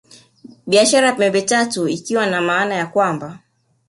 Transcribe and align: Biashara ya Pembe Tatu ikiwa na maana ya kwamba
Biashara 0.67 1.07
ya 1.07 1.13
Pembe 1.15 1.41
Tatu 1.41 1.87
ikiwa 1.87 2.25
na 2.25 2.41
maana 2.41 2.75
ya 2.75 2.85
kwamba 2.87 3.39